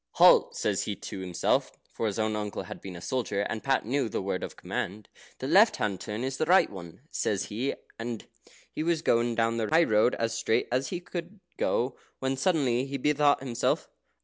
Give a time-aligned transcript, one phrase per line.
[0.13, 3.85] "Halt!" says he to himself (for his own uncle had been a soldier, and Pat
[3.85, 5.09] knew the word of command).
[5.37, 8.25] "The left hand turn is the right one," says he, and
[8.71, 12.87] he was going down the high road as straight as he could go, when suddenly
[12.87, 13.89] he bethought himself.